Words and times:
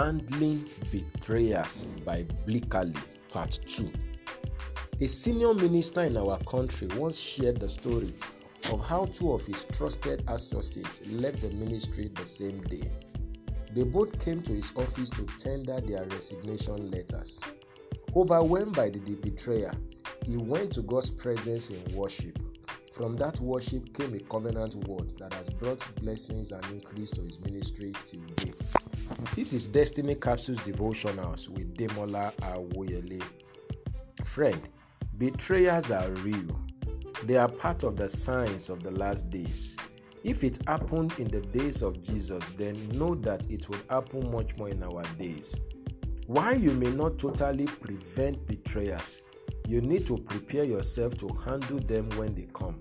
Handling 0.00 0.66
Betrayers 0.90 1.84
by 2.06 2.22
Bleakerly, 2.46 2.96
Part 3.28 3.60
2. 3.66 3.92
A 5.02 5.06
senior 5.06 5.52
minister 5.52 6.00
in 6.00 6.16
our 6.16 6.38
country 6.44 6.88
once 6.96 7.18
shared 7.18 7.60
the 7.60 7.68
story 7.68 8.14
of 8.72 8.82
how 8.82 9.04
two 9.04 9.34
of 9.34 9.44
his 9.44 9.64
trusted 9.64 10.24
associates 10.28 11.02
left 11.10 11.42
the 11.42 11.50
ministry 11.50 12.10
the 12.14 12.24
same 12.24 12.62
day. 12.62 12.90
They 13.74 13.82
both 13.82 14.18
came 14.18 14.40
to 14.44 14.54
his 14.54 14.72
office 14.74 15.10
to 15.10 15.26
tender 15.36 15.82
their 15.82 16.06
resignation 16.06 16.90
letters. 16.90 17.42
Overwhelmed 18.16 18.74
by 18.74 18.88
the 18.88 19.00
betrayer, 19.00 19.74
he 20.24 20.38
went 20.38 20.72
to 20.72 20.80
God's 20.80 21.10
presence 21.10 21.68
in 21.68 21.94
worship. 21.94 22.38
From 22.94 23.16
that 23.16 23.38
worship 23.40 23.92
came 23.92 24.14
a 24.14 24.20
covenant 24.20 24.76
word 24.88 25.12
that 25.18 25.34
has 25.34 25.50
brought 25.50 25.86
blessings 25.96 26.52
and 26.52 26.64
increase 26.72 27.10
to 27.10 27.20
his 27.20 27.38
ministry 27.40 27.92
till 28.06 28.22
date. 28.36 28.89
This 29.34 29.52
is 29.52 29.66
Destiny 29.66 30.14
Capsules 30.14 30.60
Devotionals 30.60 31.48
with 31.48 31.76
Demola 31.76 32.32
Awoyele. 32.36 33.22
Friend, 34.24 34.68
betrayers 35.18 35.90
are 35.90 36.08
real. 36.22 36.58
They 37.24 37.36
are 37.36 37.48
part 37.48 37.82
of 37.84 37.96
the 37.96 38.08
signs 38.08 38.70
of 38.70 38.82
the 38.82 38.90
last 38.90 39.28
days. 39.28 39.76
If 40.24 40.42
it 40.42 40.58
happened 40.66 41.12
in 41.18 41.28
the 41.28 41.42
days 41.42 41.82
of 41.82 42.02
Jesus, 42.02 42.42
then 42.56 42.76
know 42.90 43.14
that 43.16 43.50
it 43.50 43.68
will 43.68 43.80
happen 43.90 44.30
much 44.32 44.56
more 44.56 44.70
in 44.70 44.82
our 44.82 45.02
days. 45.18 45.54
While 46.26 46.58
you 46.58 46.70
may 46.70 46.90
not 46.90 47.18
totally 47.18 47.66
prevent 47.66 48.46
betrayers, 48.46 49.22
you 49.68 49.82
need 49.82 50.06
to 50.06 50.16
prepare 50.16 50.64
yourself 50.64 51.18
to 51.18 51.28
handle 51.44 51.78
them 51.78 52.08
when 52.16 52.34
they 52.34 52.48
come. 52.54 52.80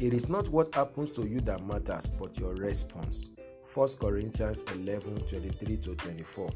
It 0.00 0.14
is 0.14 0.30
not 0.30 0.48
what 0.48 0.74
happens 0.74 1.10
to 1.12 1.26
you 1.26 1.40
that 1.40 1.66
matters, 1.66 2.08
but 2.08 2.38
your 2.38 2.54
response. 2.54 3.30
1 3.74 3.88
Corinthians 4.00 4.64
11 4.74 5.18
23 5.26 5.76
to 5.76 5.94
24. 5.94 6.50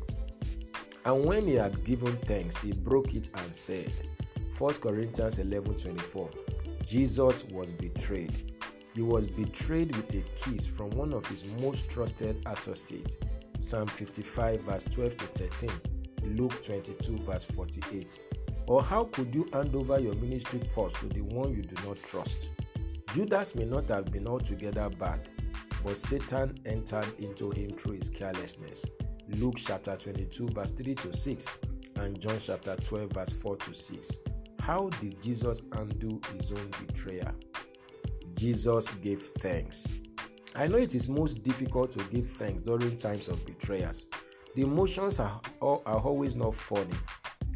And 1.05 1.25
when 1.25 1.47
he 1.47 1.55
had 1.55 1.85
given 1.85 2.17
thanks, 2.19 2.57
he 2.57 2.73
broke 2.73 3.15
it 3.15 3.29
and 3.35 3.55
said, 3.55 3.93
1 4.59 4.75
Corinthians 4.75 5.39
11 5.39 5.77
24, 5.77 6.31
Jesus 6.87 7.45
was 7.47 7.71
betrayed. 7.73 8.55
He 8.95 9.03
was 9.03 9.27
betrayed 9.27 9.95
with 9.97 10.15
a 10.15 10.23
kiss 10.37 10.67
from 10.67 10.91
one 10.91 11.13
of 11.13 11.27
his 11.27 11.45
most 11.61 11.89
trusted 11.89 12.43
associates. 12.47 13.17
Psalm 13.59 13.87
55, 13.87 14.61
verse 14.63 14.85
12 14.85 15.17
to 15.17 15.27
13, 15.49 15.71
Luke 16.37 16.63
22, 16.63 17.19
verse 17.19 17.45
48. 17.45 18.21
Or 18.67 18.83
how 18.83 19.05
could 19.05 19.35
you 19.35 19.49
hand 19.53 19.75
over 19.75 19.99
your 19.99 20.15
ministry 20.15 20.61
post 20.73 20.97
to 21.01 21.09
the 21.09 21.23
one 21.23 21.55
you 21.55 21.63
do 21.63 21.77
not 21.87 22.03
trust? 22.03 22.51
Judas 23.15 23.55
may 23.55 23.65
not 23.65 23.89
have 23.89 24.07
been 24.07 24.27
altogether 24.27 24.89
bad, 24.89 25.29
but 25.85 25.99
Satan 25.99 26.57
entered 26.67 27.07
into 27.19 27.51
him 27.51 27.71
through 27.71 27.99
his 27.99 28.09
carelessness. 28.09 28.85
Luke 29.29 29.57
chapter 29.57 29.97
22, 29.97 30.49
verse 30.49 30.71
3 30.73 30.95
to 30.97 31.17
6, 31.17 31.55
and 31.97 32.21
John 32.21 32.39
chapter 32.41 32.77
12, 32.77 33.11
verse 33.13 33.33
4 33.33 33.57
to 33.57 33.75
6. 33.75 34.19
How 34.61 34.89
did 35.01 35.21
Jesus 35.21 35.63
undo 35.73 36.21
his 36.37 36.53
own 36.53 36.71
betrayer? 36.81 37.35
Jesus 38.35 38.91
gave 39.03 39.23
thanks. 39.39 39.89
I 40.55 40.69
know 40.69 40.79
it 40.79 40.95
is 40.95 41.09
most 41.09 41.43
difficult 41.43 41.93
to 41.93 42.05
give 42.05 42.29
thanks 42.29 42.63
during 42.63 42.97
times 42.97 43.29
of 43.29 43.45
betrayers. 43.47 44.07
The 44.55 44.63
emotions 44.63 45.19
are, 45.19 45.41
are 45.61 46.01
always 46.01 46.37
not 46.37 46.55
funny. 46.55 46.95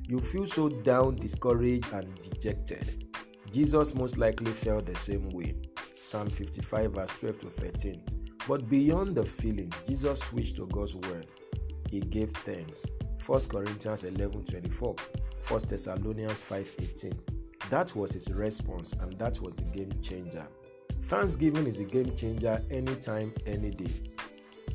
You 0.08 0.20
feel 0.20 0.46
so 0.46 0.68
down, 0.68 1.16
discouraged, 1.16 1.92
and 1.92 2.14
dejected. 2.20 3.04
Jesus 3.50 3.94
most 3.94 4.16
likely 4.16 4.52
felt 4.52 4.86
the 4.86 4.96
same 4.96 5.28
way. 5.30 5.54
Psalm 6.00 6.30
55, 6.30 6.92
verse 6.92 7.10
12 7.20 7.38
to 7.40 7.50
13. 7.50 8.15
But 8.46 8.68
beyond 8.68 9.16
the 9.16 9.24
feeling, 9.24 9.72
Jesus 9.86 10.20
switched 10.20 10.56
to 10.56 10.66
God's 10.66 10.94
word. 10.94 11.26
He 11.90 12.00
gave 12.00 12.30
thanks. 12.30 12.86
1 13.24 13.40
Corinthians 13.46 14.04
11 14.04 14.44
24, 14.44 14.94
1 15.48 15.60
Thessalonians 15.68 16.40
5 16.40 16.74
18. 16.78 17.12
That 17.70 17.94
was 17.96 18.12
his 18.12 18.28
response, 18.28 18.92
and 18.92 19.18
that 19.18 19.40
was 19.40 19.58
a 19.58 19.62
game 19.62 19.92
changer. 20.00 20.46
Thanksgiving 21.02 21.66
is 21.66 21.80
a 21.80 21.84
game 21.84 22.14
changer 22.14 22.62
anytime, 22.70 23.32
any 23.46 23.72
day. 23.72 23.92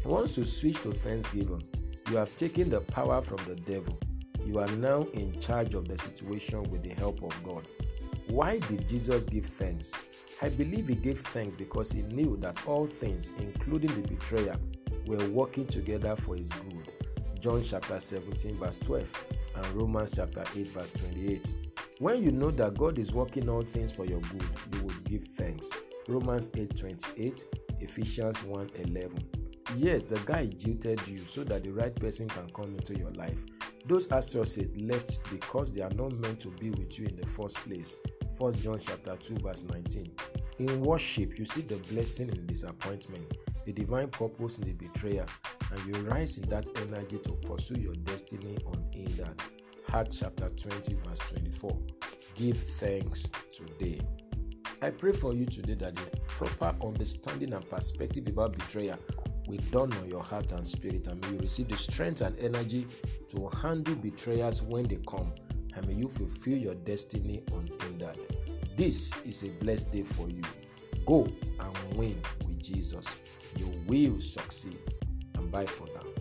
Once 0.04 0.38
you 0.38 0.44
switch 0.44 0.82
to 0.82 0.92
Thanksgiving, 0.92 1.64
you 2.10 2.18
have 2.18 2.34
taken 2.36 2.70
the 2.70 2.82
power 2.82 3.22
from 3.22 3.40
the 3.48 3.56
devil. 3.56 3.98
You 4.46 4.60
are 4.60 4.68
now 4.68 5.04
in 5.14 5.40
charge 5.40 5.76
of 5.76 5.88
the 5.88 5.98
situation 5.98 6.64
with 6.64 6.84
the 6.84 6.94
help 6.96 7.24
of 7.24 7.44
God. 7.44 7.68
Why 8.28 8.60
did 8.60 8.88
Jesus 8.88 9.26
give 9.26 9.46
thanks? 9.46 9.94
I 10.42 10.50
believe 10.50 10.88
he 10.88 10.96
gave 10.96 11.20
thanks 11.20 11.56
because 11.56 11.92
he 11.92 12.02
knew 12.02 12.38
that 12.38 12.58
all 12.66 12.88
things, 12.88 13.34
including 13.38 13.94
the 14.02 14.08
betrayer, 14.08 14.56
were 15.06 15.30
working 15.30 15.68
together 15.68 16.16
for 16.16 16.36
his 16.36 16.50
good. 16.50 16.92
John 17.40 17.62
chapter 17.64 18.00
17, 18.00 18.58
verse 18.58 18.78
12, 18.78 19.12
and 19.56 19.68
Romans 19.74 20.14
chapter 20.16 20.44
8, 20.56 20.68
verse 20.68 20.92
28. 20.92 21.54
When 22.00 22.24
you 22.24 22.32
know 22.32 22.52
that 22.52 22.78
God 22.78 22.98
is 22.98 23.14
working 23.14 23.50
all 23.50 23.64
things 23.64 23.92
for 23.92 24.06
your 24.06 24.22
good, 24.22 24.46
you 24.74 24.84
will 24.84 24.96
give 25.04 25.24
thanks. 25.24 25.70
Romans 26.08 26.50
8, 26.56 26.76
28, 26.76 27.46
Ephesians 27.80 28.44
1, 28.44 28.70
11. 28.76 29.30
Yes, 29.76 30.04
the 30.04 30.20
guy 30.26 30.48
jilted 30.48 31.06
you 31.08 31.20
so 31.20 31.44
that 31.44 31.64
the 31.64 31.72
right 31.72 31.96
person 31.96 32.28
can 32.28 32.50
come 32.50 32.76
into 32.76 32.98
your 32.98 33.12
life. 33.12 33.38
Those 33.86 34.08
associates 34.12 34.80
left 34.80 35.20
because 35.30 35.72
they 35.72 35.82
are 35.82 35.92
not 35.92 36.14
meant 36.14 36.40
to 36.42 36.50
be 36.50 36.70
with 36.70 37.00
you 37.00 37.08
in 37.08 37.16
the 37.16 37.28
first 37.28 37.58
place. 37.58 37.98
1 38.38 38.54
John 38.54 38.80
chapter 38.80 39.16
2 39.16 39.38
verse 39.40 39.64
19. 39.64 40.12
In 40.60 40.82
worship, 40.82 41.38
you 41.40 41.46
see 41.46 41.62
the 41.62 41.78
blessing 41.92 42.30
in 42.30 42.46
disappointment, 42.46 43.38
the 43.66 43.74
divine 43.74 44.10
purpose 44.10 44.58
in 44.60 44.66
the 44.66 44.74
betrayer, 44.74 45.26
and 45.72 45.86
you 45.86 46.02
rise 46.04 46.38
in 46.38 46.48
that 46.50 46.68
energy 46.78 47.18
to 47.20 47.32
pursue 47.34 47.80
your 47.80 47.96
destiny 47.96 48.58
unhindered. 48.74 49.42
Acts 49.94 50.20
chapter 50.20 50.50
20 50.50 50.96
verse 51.06 51.20
24. 51.30 51.78
Give 52.36 52.58
thanks 52.58 53.30
today. 53.52 54.00
I 54.84 54.90
pray 54.90 55.12
for 55.12 55.34
you 55.34 55.46
today 55.46 55.76
that 55.76 55.96
the 55.96 56.20
proper 56.28 56.76
understanding 56.84 57.54
and 57.54 57.70
perspective 57.70 58.28
about 58.28 58.54
betrayal 58.54 58.98
will 59.48 59.60
dawn 59.72 59.92
on 59.94 60.08
your 60.10 60.24
heart 60.24 60.52
and 60.52 60.66
spirit, 60.66 61.08
and 61.08 61.22
may 61.22 61.32
you 61.34 61.40
receive 61.40 61.68
the 61.68 61.78
strength 61.78 62.22
and 62.22 62.38
energy 62.40 62.88
to 63.30 63.50
handle 63.62 63.96
betrayers 63.96 64.62
when 64.62 64.88
they 64.88 65.00
come, 65.08 65.34
and 65.76 65.88
may 65.88 65.94
you 65.94 66.08
fulfill 66.08 66.58
your 66.58 66.76
destiny 66.76 67.44
unhindered. 67.54 68.20
This 68.78 69.12
is 69.26 69.44
a 69.44 69.50
blessed 69.50 69.94
day 69.94 70.04
for 70.04 70.30
you. 70.30 70.44
Go 71.06 71.28
and 71.60 71.96
win 71.96 72.22
with 72.48 72.62
Jesus. 72.62 73.06
You 73.58 73.72
will 73.88 74.22
succeed. 74.22 74.80
And 75.36 75.52
bye 75.52 75.66
for 75.66 75.88
now. 75.88 76.21